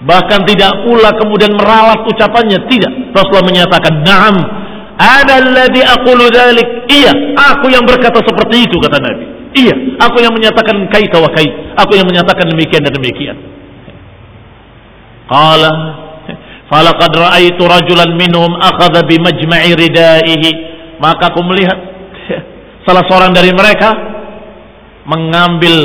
[0.03, 2.63] Bahkan tidak pula kemudian meralat ucapannya.
[2.71, 3.11] Tidak.
[3.11, 3.93] Rasulullah menyatakan.
[4.01, 4.35] Naam.
[4.95, 6.87] Ada alladhi aqulu dhalik.
[6.87, 7.11] Iya.
[7.55, 9.33] Aku yang berkata seperti itu kata Nabi.
[9.53, 11.53] Iya, aku yang menyatakan kaita wa kait.
[11.77, 13.37] Aku yang menyatakan demikian dan demikian.
[15.29, 15.71] Qala
[16.71, 20.51] falaqad ra'aitu rajulan minhum akhadha bimajma'i ridaihi.
[21.01, 21.75] maka aku melihat
[22.87, 23.91] salah seorang dari mereka
[25.03, 25.75] mengambil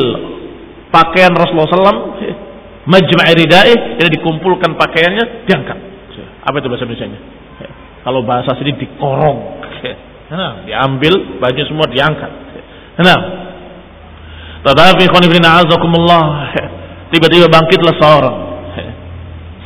[0.95, 2.03] pakaian Rasulullah SAW
[2.93, 5.79] majma'i ridai jadi dikumpulkan pakaiannya diangkat.
[6.47, 7.19] Apa itu bahasa Indonesia
[8.07, 9.39] kalau bahasa sini dikorong.
[10.29, 12.31] Nah, diambil baju semua diangkat.
[13.01, 13.21] Nah.
[14.59, 16.51] Tetapi khonifina azakumullah
[17.15, 18.37] tiba-tiba bangkitlah seorang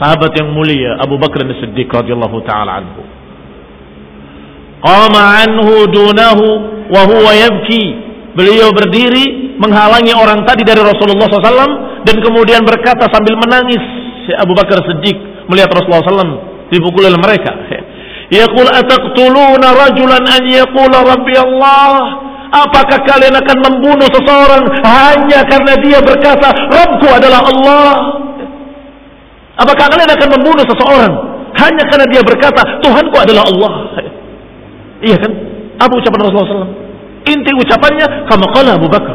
[0.01, 3.03] sahabat yang mulia Abu Bakar As-Siddiq radhiyallahu taala anhu.
[4.83, 6.47] Qama anhu dunahu
[6.91, 8.13] wa huwa yabki.
[8.33, 13.83] Beliau berdiri menghalangi orang tadi dari Rasulullah SAW dan kemudian berkata sambil menangis
[14.41, 17.53] Abu Bakar Siddiq melihat Rasulullah SAW dipukul oleh mereka.
[18.33, 21.93] Yaqul ataqtuluna rajulan an yaqula rabbi Allah?
[22.53, 27.93] Apakah kalian akan membunuh seseorang hanya karena dia berkata Rabbku adalah Allah
[29.59, 31.13] apakah kalian akan membunuh seseorang
[31.53, 33.73] hanya karena dia berkata Tuhanku adalah Allah
[35.03, 35.33] iya kan?
[35.83, 36.83] Apa ucapan Rasulullah SAW
[37.27, 39.15] inti ucapannya kama qala Abu Bakar.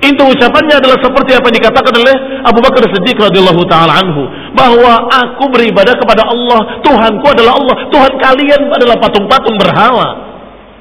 [0.00, 4.24] Itu ucapannya adalah seperti apa yang dikatakan oleh Abu Bakar Siddiq radhiyallahu taala anhu
[4.56, 10.32] bahwa aku beribadah kepada Allah, Tuhanku adalah Allah, Tuhan kalian adalah patung-patung berhala.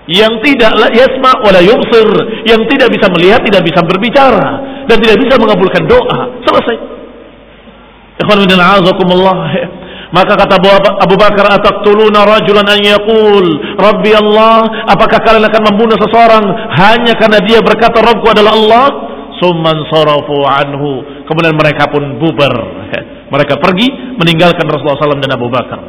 [0.09, 2.09] Yang tidak yasma wala yubsir,
[2.47, 4.47] yang tidak bisa melihat, tidak bisa berbicara
[4.89, 6.19] dan tidak bisa mengabulkan doa.
[6.47, 6.98] Selesai.
[8.19, 8.59] Ikhwan bin
[10.09, 10.57] maka kata
[11.05, 13.45] Abu Bakar, "Ataqtuluna rajulan an yaqul,
[13.77, 16.45] Rabbi Allah, apakah kalian akan membunuh seseorang
[16.81, 18.85] hanya karena dia berkata Rabbku adalah Allah?"
[19.39, 21.23] Summan sarafu anhu.
[21.23, 22.51] Kemudian mereka pun bubar.
[23.31, 23.87] Mereka pergi
[24.19, 25.79] meninggalkan Rasulullah SAW dan Abu Bakar.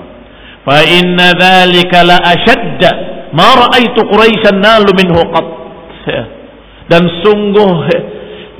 [0.63, 2.91] Fa inna dzalika la ashadda
[3.35, 5.47] ma ra'aitu Quraisyan nalu minhu qat.
[6.87, 7.75] Dan sungguh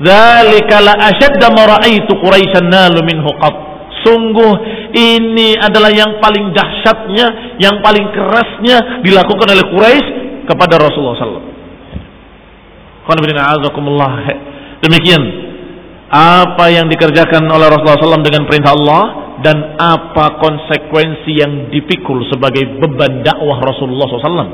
[0.01, 3.55] dzalika la ashadda ma Quraisyan nalu minhu qat.
[4.01, 4.53] Sungguh
[4.97, 10.07] ini adalah yang paling dahsyatnya, yang paling kerasnya dilakukan oleh Quraisy
[10.49, 11.49] kepada Rasulullah SAW.
[14.81, 15.23] Demikian.
[16.11, 19.03] Apa yang dikerjakan oleh Rasulullah SAW dengan perintah Allah
[19.39, 24.51] dan apa konsekuensi yang dipikul sebagai beban dakwah Rasulullah SAW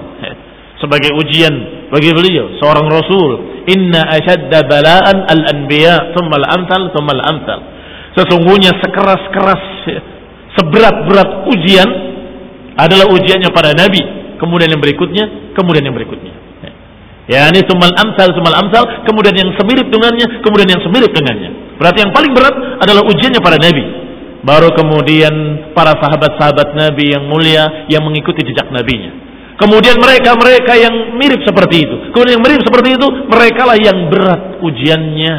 [0.78, 1.54] sebagai ujian
[1.90, 7.78] bagi beliau seorang Rasul inna ashadda bala'an al-anbiya thumma al-amthal thumma al-amthal
[8.18, 9.64] Sesungguhnya sekeras-keras,
[10.58, 11.90] seberat-berat ujian
[12.74, 14.02] adalah ujiannya pada Nabi.
[14.42, 16.34] Kemudian yang berikutnya, kemudian yang berikutnya.
[17.28, 21.78] Ya, ini sumal amsal, sumal amsal, kemudian yang semirip dengannya, kemudian yang semirip dengannya.
[21.78, 23.84] Berarti yang paling berat adalah ujiannya pada Nabi.
[24.48, 25.34] Baru kemudian
[25.76, 29.27] para sahabat-sahabat Nabi yang mulia yang mengikuti jejak Nabinya.
[29.58, 31.96] Kemudian mereka-mereka yang mirip seperti itu.
[32.14, 35.36] Kemudian yang mirip seperti itu, mereka lah yang berat ujiannya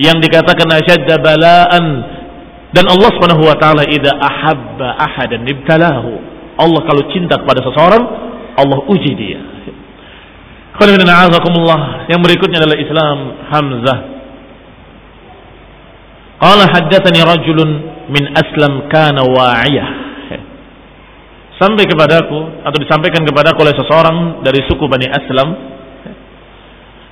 [0.00, 1.84] yang dikatakan asyadda bala'an
[2.74, 6.12] dan Allah Subhanahu wa taala idza ahabba ahadan ibtalahu.
[6.58, 8.02] Allah kalau cinta kepada seseorang,
[8.58, 9.40] Allah uji dia.
[12.10, 13.98] Yang berikutnya adalah Islam Hamzah.
[16.42, 17.70] Qala haddatsani rajulun
[18.10, 20.03] min aslam kana wa'iyah.
[21.54, 25.48] Sampai kepadaku atau disampaikan kepadaku oleh seseorang dari suku Bani Aslam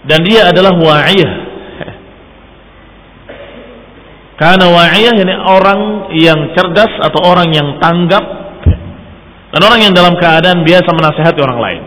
[0.02, 1.32] dan dia adalah wa'iyah
[4.34, 5.80] karena wa'iyah ini orang
[6.18, 8.24] yang cerdas atau orang yang tanggap
[9.54, 11.82] dan orang yang dalam keadaan biasa menasehati orang lain.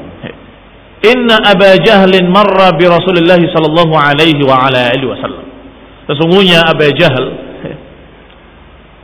[1.05, 5.43] Inna Aba Jahlin marra bi Rasulullah sallallahu alaihi wa ala alihi wasallam.
[6.07, 7.25] Sesungguhnya Aba Jahl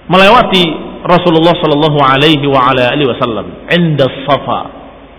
[0.07, 0.63] melewati
[1.01, 4.59] Rasulullah sallallahu alaihi wa ala alihi wasallam inda Safa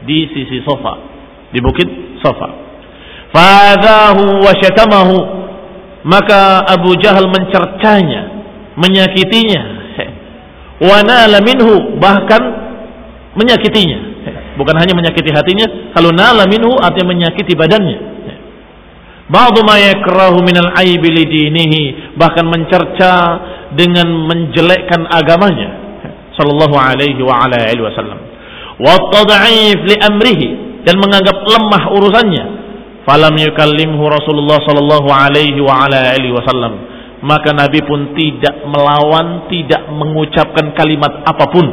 [0.06, 0.94] di sisi Safa
[1.50, 1.88] di bukit
[2.22, 2.48] Safa.
[3.32, 5.16] Fadahu wa syatamahu
[6.02, 8.22] maka Abu Jahal mencercanya,
[8.74, 9.82] menyakitinya.
[10.82, 12.42] Wana minhu bahkan
[13.38, 14.10] menyakitinya.
[14.58, 18.21] Bukan hanya menyakiti hatinya, kalau nala minhu artinya menyakiti badannya.
[19.30, 21.10] Ba'du ma yakrahu minal aibi
[22.18, 23.14] bahkan mencerca
[23.78, 25.70] dengan menjelekkan agamanya
[26.34, 28.18] sallallahu alaihi wa ala alihi wasallam.
[28.82, 30.48] Wa tad'if li amrihi
[30.82, 32.62] dan menganggap lemah urusannya
[33.02, 36.74] Falam yukallimhu Rasulullah sallallahu alaihi wa ala alihi wasallam.
[37.22, 41.66] Maka Nabi pun tidak melawan, tidak mengucapkan kalimat apa pun.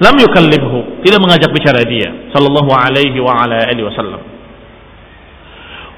[0.00, 4.22] Lam yukallimhu, tidak mengajak bicara dia sallallahu alaihi wa ala alihi wasallam.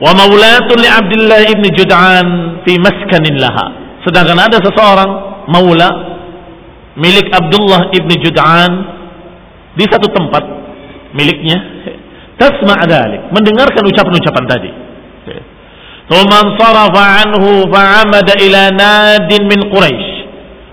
[0.02, 2.26] Wa maulatun li Abdullah ibn Jud'an
[2.66, 3.66] fi maskanin laha.
[4.02, 5.10] Sedangkan ada seseorang
[5.46, 5.90] maula
[6.98, 8.70] milik Abdullah ibn Jud'an
[9.78, 10.42] di satu tempat
[11.14, 11.54] miliknya
[12.34, 14.70] tasma' dzalik, mendengarkan ucapan-ucapan tadi.
[16.10, 20.10] Tuman sarafa anhu fa'amada ila nadin min Quraisy.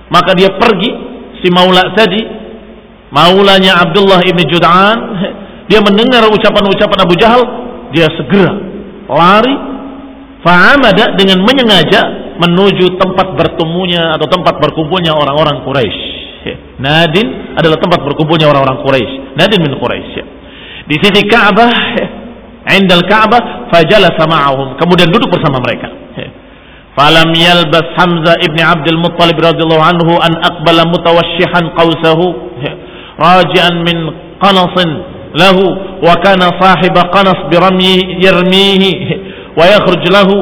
[0.10, 0.90] Maka dia pergi
[1.38, 2.26] si maula tadi,
[3.14, 4.98] maulanya Abdullah ibn Jud'an,
[5.70, 7.46] dia mendengar ucapan-ucapan Abu Jahal,
[7.94, 8.69] dia segera
[9.10, 9.54] lari
[10.46, 12.02] fa'amada dengan menyengaja
[12.40, 16.08] menuju tempat bertemunya atau tempat berkumpulnya orang-orang Quraisy.
[16.80, 19.36] Nadin adalah tempat berkumpulnya orang-orang Quraisy.
[19.36, 20.16] Nadin min Quraisy.
[20.88, 21.70] Di sisi Ka'bah,
[22.80, 24.80] indal Ka'bah, fajalasa ma'ahum.
[24.80, 25.92] Kemudian duduk bersama mereka.
[26.98, 32.26] Falam yalbas Hamzah ibn Abdul Muttalib radhiyallahu anhu an aqbala mutawashshihan qausahu
[33.16, 33.98] raji'an min
[34.42, 34.90] qanasin
[35.36, 35.66] lahu
[36.02, 38.92] wa kana sahib qanas birami yarmihi
[39.54, 40.36] wa yakhruj lahu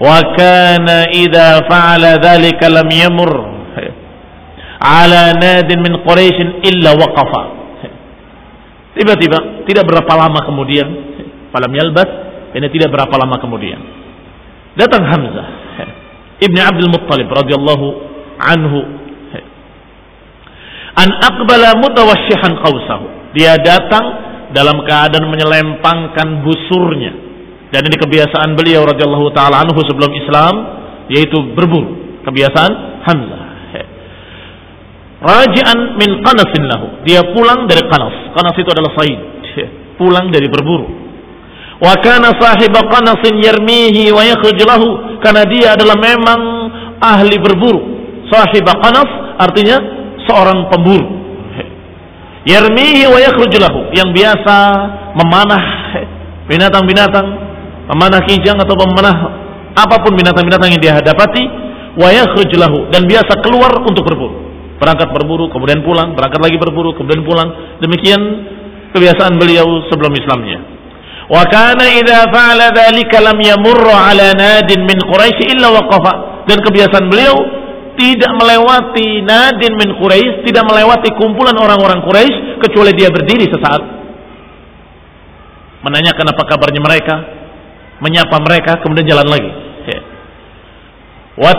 [0.00, 3.32] wa kana idza fa'ala dhalika lam yamur
[4.82, 5.94] ala nadin min
[8.94, 10.88] tiba-tiba tidak berapa lama kemudian
[11.50, 12.10] falam yalbas
[12.54, 13.82] ini tidak berapa lama kemudian.
[14.78, 15.46] Datang Hamzah
[16.42, 17.86] ibni Abdul Muttalib radhiyallahu
[18.38, 18.78] anhu
[20.94, 24.04] an aqbala mutawashshihan qausahu dia datang
[24.54, 27.12] dalam keadaan menyelempangkan busurnya.
[27.74, 30.54] Dan ini kebiasaan beliau radhiyallahu taala anhu sebelum Islam
[31.10, 32.22] yaitu berburu.
[32.22, 32.72] Kebiasaan
[33.04, 33.42] Hamzah.
[35.24, 37.02] Raji'an min qanasin lahu.
[37.02, 39.20] Dia pulang dari qanas qanas itu adalah said.
[39.98, 40.86] Pulang dari berburu.
[41.82, 45.18] Wa kana sahiba qanasin yarmihi wa yakhruj lahu.
[45.18, 46.40] Karena dia adalah memang
[47.02, 47.80] ahli berburu.
[48.30, 49.10] Sahiba qanas
[49.42, 49.76] artinya
[50.30, 51.23] seorang pemburu
[52.44, 53.90] yarmihi wa yakhruj lahu.
[53.92, 54.56] Yang biasa
[55.16, 55.64] memanah
[56.48, 57.26] binatang-binatang
[57.88, 59.16] memanah kijang atau memanah
[59.74, 61.44] apa pun binatang-binatang yang dia hadapati
[61.96, 62.88] wa lahu.
[62.92, 64.36] Dan biasa keluar untuk berburu.
[64.78, 66.12] Berangkat berburu kemudian pulang.
[66.12, 67.80] Berangkat lagi berburu kemudian pulang.
[67.80, 68.20] Demikian
[68.92, 70.58] kebiasaan beliau sebelum Islamnya.
[71.24, 76.44] Wa kana idza fa'ala dzalika lam yamurra ala nadin min quraisy illa waqafa.
[76.44, 77.63] Dan kebiasaan beliau
[77.94, 84.04] tidak melewati nadin min Quraisy, tidak melewati kumpulan orang-orang Quraisy kecuali dia berdiri sesaat
[85.84, 87.14] menanyakan apa kabarnya mereka,
[88.00, 89.50] menyapa mereka kemudian jalan lagi.
[89.84, 90.00] Ya.
[91.36, 91.52] Wa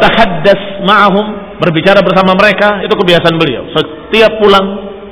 [0.82, 1.26] ma'ahum
[1.62, 3.70] berbicara bersama mereka itu kebiasaan beliau.
[3.70, 4.66] Setiap pulang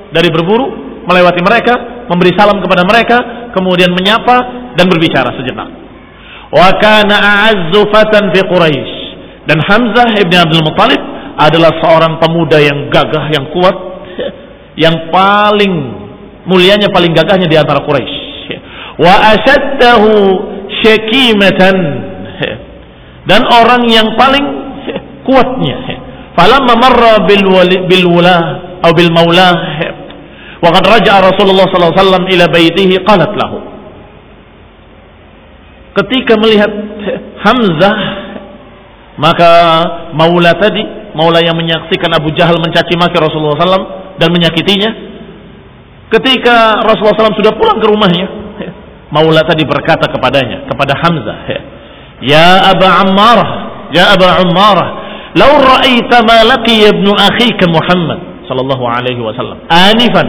[0.09, 3.17] dari berburu melewati mereka, memberi salam kepada mereka,
[3.53, 5.69] kemudian menyapa dan berbicara sejenak.
[6.49, 8.93] Wa kana a'azzu fatan fi Quraisy.
[9.43, 11.01] Dan Hamzah ibn Abdul Muttalib
[11.37, 13.77] adalah seorang pemuda yang gagah, yang kuat,
[14.77, 15.73] yang paling
[16.45, 18.21] mulianya, paling gagahnya di antara Quraisy.
[19.01, 20.11] Wa asaddahu
[20.83, 21.77] syakimatan.
[23.23, 24.45] Dan orang yang paling
[25.23, 25.77] kuatnya.
[26.35, 27.45] Falamma marra bil
[27.87, 28.37] bil wala
[28.83, 29.49] atau bil maula.
[30.59, 33.57] Wa qad raja'a Rasulullah sallallahu alaihi wasallam ila baitihi qalat lahu.
[35.93, 36.71] Ketika melihat
[37.45, 37.97] Hamzah
[39.21, 39.51] maka
[40.17, 40.81] maula tadi
[41.13, 44.89] maula yang menyaksikan Abu Jahal mencaci maki Rasulullah SAW dan menyakitinya
[46.13, 48.27] ketika Rasulullah SAW sudah pulang ke rumahnya
[49.13, 51.37] Maula tadi berkata kepadanya, kepada Hamzah,
[52.25, 53.49] "Ya Aba Ammarah,
[53.93, 54.89] ya Aba Ammarah,
[55.37, 60.25] lau ra'aita ma laqiya ibnu akhika Muhammad sallallahu alaihi wasallam anifan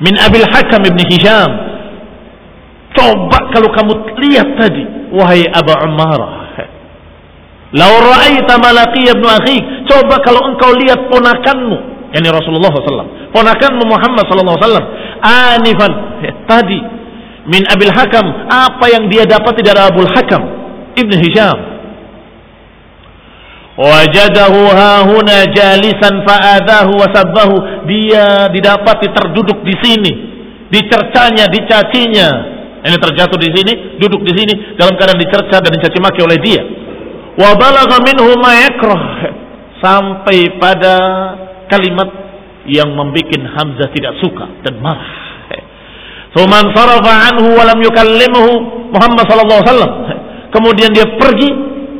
[0.00, 1.52] min Abil Hakam ibn Hisham."
[2.96, 6.39] Coba kalau kamu lihat tadi, wahai Aba Ammarah,
[7.70, 11.76] Lau ra'aita ibnu akhik, coba kalau engkau lihat ponakanmu,
[12.10, 14.86] yakni Rasulullah SAW, ponakanmu Muhammad SAW,
[15.22, 15.92] anifan,
[16.50, 16.78] tadi
[17.46, 20.42] min Abil Hakam apa yang dia dapat dari Abul Hakam
[20.98, 21.58] Ibn Hisham.
[23.80, 27.54] Wajadahu hahuna jalisan fa'adahu wasabbahu
[27.88, 30.12] dia didapati terduduk di sini
[30.68, 32.28] dicercanya dicacinya
[32.84, 36.60] ini terjatuh di sini duduk di sini dalam keadaan dicerca dan dicaci maki oleh dia
[37.38, 38.34] wa balagha minhu
[39.80, 40.94] sampai pada
[41.70, 42.08] kalimat
[42.68, 45.30] yang membuat Hamzah tidak suka dan marah
[46.30, 48.52] Suman sarafa anhu wa yukallimuhu
[48.94, 49.94] Muhammad sallallahu alaihi wasallam.
[50.54, 51.50] Kemudian dia pergi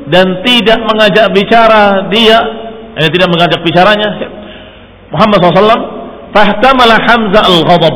[0.06, 2.38] dan tidak mengajak bicara dia,
[2.94, 4.08] eh, tidak mengajak bicaranya
[5.10, 5.82] Muhammad SAW.
[6.30, 7.94] Fahtamala Hamzah al-ghadab.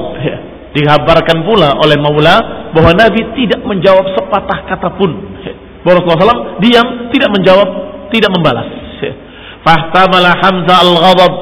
[0.74, 5.38] Dikabarkan pula oleh Maula bahwa Nabi tidak menjawab sepatah kata pun.
[5.84, 7.68] Rasulullah SAW diam, tidak menjawab,
[8.08, 8.68] tidak membalas.
[9.64, 11.32] Fahtamala Hamzah al-ghadab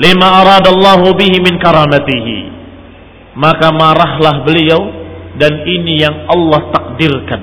[0.00, 2.38] lima aradallahu bihi min karamatihi.
[3.36, 4.80] Maka marahlah beliau
[5.36, 7.40] dan ini yang Allah takdirkan.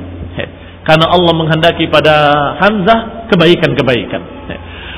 [0.83, 2.13] Karena Allah menghendaki pada
[2.59, 4.21] Hamzah kebaikan-kebaikan.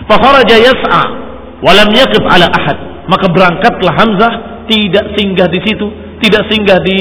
[0.09, 1.03] Fakharaja yas'a
[1.61, 2.77] walam yaqif ala ahad.
[3.05, 4.33] Maka berangkatlah Hamzah
[4.65, 5.87] tidak singgah di situ
[6.19, 6.99] tidak singgah di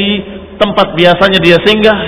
[0.59, 1.99] tempat biasanya dia singgah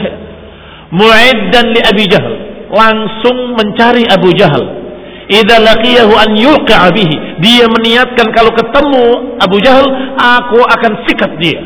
[0.95, 2.35] mu'iddan li Abi Jahal
[2.71, 4.87] langsung mencari Abu Jahal
[5.27, 7.43] Idza laqiyahu an yuqa bihi.
[7.43, 11.59] Dia meniatkan kalau ketemu Abu Jahal, aku akan sikat dia.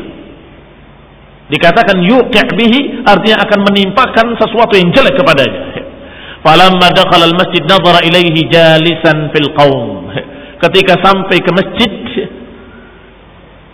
[1.51, 5.61] Dikatakan yuqi' bihi artinya akan menimpakan sesuatu yang jelek kepadanya.
[6.41, 10.09] Falamma dakhala al-masjid nadhara ilaihi jalisan fil qaum.
[10.57, 11.91] Ketika sampai ke masjid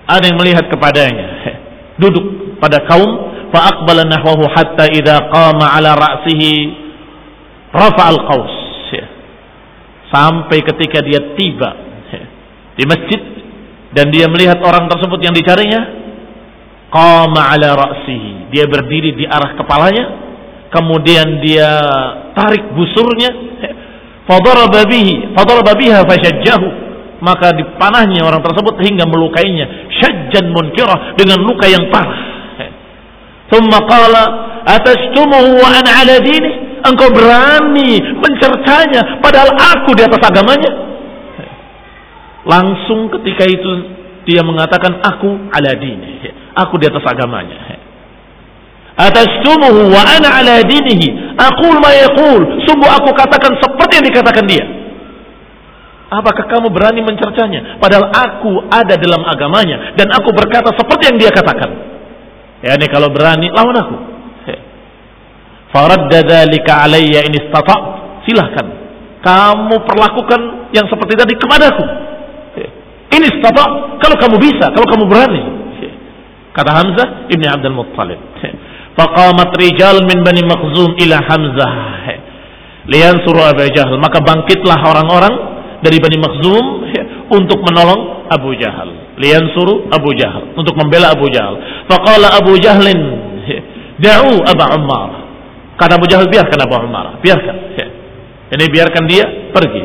[0.08, 1.28] ada yang melihat kepadanya.
[2.02, 6.54] Duduk pada kaum aqbala nahwahu hatta idza qama ala ra'sihi
[7.72, 8.56] rafa al-qaus.
[10.08, 11.70] Sampai ketika dia tiba
[12.80, 13.20] di masjid
[13.92, 16.08] dan dia melihat orang tersebut yang dicarinya
[16.88, 18.48] Qama ala ra'sihi.
[18.56, 20.06] Dia berdiri di arah kepalanya.
[20.72, 21.68] Kemudian dia
[22.32, 23.32] tarik busurnya.
[24.24, 25.36] Fadaraba bihi.
[25.36, 26.68] Fadaraba biha fashajjahu.
[27.20, 29.92] Maka dipanahnya orang tersebut hingga melukainya.
[30.00, 31.20] Syajjan munkirah.
[31.20, 32.37] Dengan luka yang parah.
[33.52, 34.24] Thumma qala.
[34.68, 36.52] Atastumuhu wa ana ala dini.
[36.84, 39.20] Engkau berani mencercanya.
[39.24, 40.72] Padahal aku di atas agamanya.
[42.48, 43.72] Langsung ketika itu
[44.24, 46.24] dia mengatakan aku ala dini
[46.56, 47.80] Aku di atas agamanya.
[48.98, 51.38] Atastumuhu wa ana ala dinihi.
[51.38, 52.66] Aqul ma yaqul.
[52.66, 54.66] Sungguh aku katakan seperti yang dikatakan dia.
[56.08, 57.78] Apakah kamu berani mencercanya?
[57.84, 59.94] Padahal aku ada dalam agamanya.
[60.00, 61.97] Dan aku berkata seperti yang dia katakan.
[62.66, 63.98] Ya ini kalau berani, lawan aku.
[65.68, 67.80] Faradda dhalika alayya in istata'
[68.24, 68.68] Silahkan.
[69.24, 71.86] Kamu perlakukan yang seperti tadi kepadaku.
[73.08, 75.42] Ini istata' Kalau kamu bisa, kalau kamu berani.
[76.52, 78.18] Kata Hamzah ibni Abdul Muttalib.
[78.98, 81.74] Faqamat rijal min Bani Makhzum ila Hamzah.
[82.90, 84.00] Lian suruh Abu Jahal.
[84.02, 85.34] Maka bangkitlah orang-orang
[85.86, 86.66] dari Bani Makhzum
[87.30, 89.07] untuk menolong Abu Jahal.
[89.18, 90.54] Lian suruh Abu Jahal.
[90.54, 91.58] Untuk membela Abu Jahal.
[91.90, 93.02] Faqala Abu Jahlin.
[93.98, 95.10] Da'u Abu Ummar.
[95.78, 97.18] Kata Abu Jahal biarkan Abu Ummar.
[97.22, 97.56] Biarkan.
[98.54, 99.82] Ini biarkan dia pergi.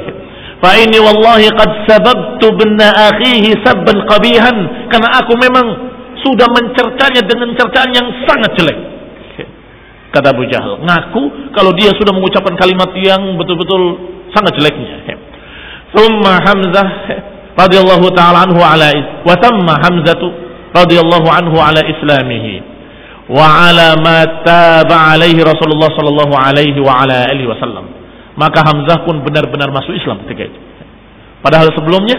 [0.62, 4.56] Fa ini wallahi qad sababtu binna akhihi sabban qabihan.
[4.92, 5.66] Karena aku memang
[6.22, 8.78] sudah mencercanya dengan cercaan yang sangat jelek.
[10.12, 13.96] Kata Abu Jahal, ngaku kalau dia sudah mengucapkan kalimat yang betul-betul
[14.36, 15.16] sangat jeleknya.
[15.96, 16.88] Thumma Hamzah
[17.56, 18.88] radhiyallahu taala anhu ala
[19.24, 20.26] wa thamma Hamzatu
[20.72, 22.64] radhiyallahu anhu ala islamihi
[23.28, 27.86] wa ala ma taba alaihi Rasulullah sallallahu alaihi wa ala alihi wasallam.
[28.32, 30.58] Maka Hamzah pun benar-benar masuk Islam ketika itu.
[31.44, 32.16] Padahal sebelumnya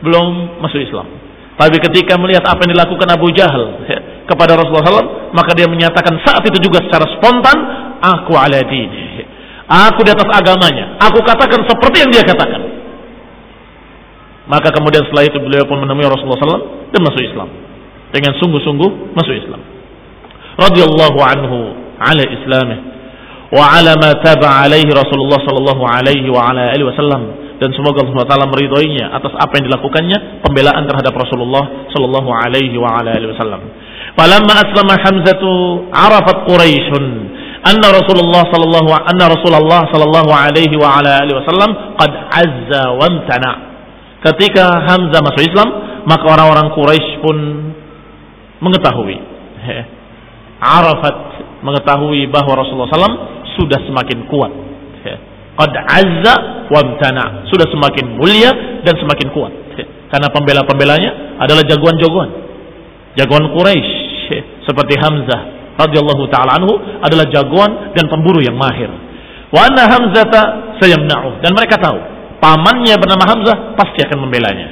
[0.00, 1.06] belum masuk Islam.
[1.52, 6.16] Tapi ketika melihat apa yang dilakukan Abu Jahal ya, kepada Rasulullah SAW, maka dia menyatakan
[6.24, 7.56] saat itu juga secara spontan,
[8.00, 9.28] aku ala dini.
[9.68, 10.96] Aku di atas agamanya.
[11.00, 12.60] Aku katakan seperti yang dia katakan.
[14.50, 17.48] Maka kemudian setelah itu beliau pun menemui Rasulullah SAW dan masuk Islam.
[18.10, 19.60] Dengan sungguh-sungguh masuk Islam.
[20.58, 21.58] Radiyallahu anhu
[22.02, 22.78] ala islamih.
[23.52, 27.22] Wa ala ma taba alaihi Rasulullah sallallahu alaihi wa ala alihi wasallam
[27.60, 32.98] dan semoga Allah Taala meridhoinya atas apa yang dilakukannya pembelaan terhadap Rasulullah sallallahu alaihi wa
[32.98, 33.62] ala alihi wasallam.
[34.18, 36.48] Falamma aslama Hamzatu arafat.
[44.22, 45.68] Ketika Hamzah masuk Islam,
[46.06, 47.36] maka orang-orang Quraisy pun
[48.62, 49.18] mengetahui.
[50.78, 51.16] Arafat
[51.66, 53.18] mengetahui bahwa Rasulullah SAW
[53.58, 54.52] sudah semakin kuat.
[55.58, 56.34] Qad azza
[56.70, 58.50] wamtana sudah semakin mulia
[58.86, 59.52] dan semakin kuat.
[60.14, 62.30] Karena pembela-pembelanya adalah jagoan-jagoan.
[63.18, 64.00] Jagoan Quraisy.
[64.62, 68.88] Seperti Hamzah radhiyallahu taala anhu adalah jagoan dan pemburu yang mahir.
[69.52, 70.40] Wa anna hamzata
[70.80, 72.00] sayamna'u dan mereka tahu
[72.42, 74.66] pamannya bernama Hamzah pasti akan membelanya.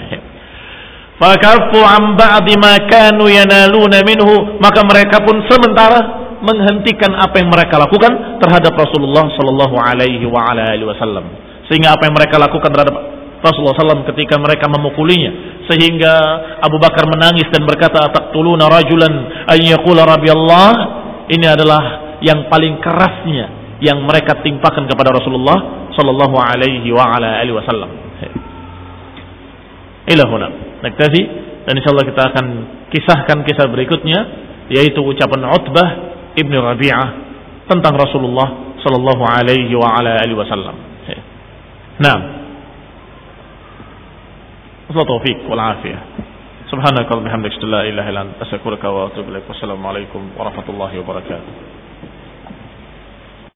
[1.23, 4.59] Fakafu an ba'di ma kanu yanaluna minhu.
[4.59, 11.25] Maka mereka pun sementara menghentikan apa yang mereka lakukan terhadap Rasulullah Sallallahu Alaihi Wasallam.
[11.71, 12.97] Sehingga apa yang mereka lakukan terhadap
[13.41, 15.65] Rasulullah SAW ketika mereka memukulinya.
[15.65, 16.13] Sehingga
[16.61, 19.13] Abu Bakar menangis dan berkata taqtuluna rajulan
[19.49, 20.73] an yaqula rabbi Allah
[21.31, 21.83] ini adalah
[22.21, 27.91] yang paling kerasnya yang mereka timpakan kepada Rasulullah sallallahu alaihi wa ala alihi wasallam.
[30.11, 30.49] Ila huna.
[30.81, 31.23] Naktafi
[31.69, 32.47] dan insyaallah kita akan
[32.91, 34.19] kisahkan kisah berikutnya
[34.73, 35.89] yaitu ucapan Utbah
[36.35, 37.09] Ibnu Rabi'ah
[37.69, 40.77] tentang Rasulullah sallallahu alaihi wa ala alihi wasallam.
[42.01, 42.21] Naam.
[44.91, 46.03] Wassalamualaikum wal afiyah.
[46.67, 49.47] Subhanaka wa bihamdika la ilaha illa anta astaghfiruka wa atubu ilaik.
[49.47, 51.80] Wassalamu alaikum warahmatullahi wabarakatuh.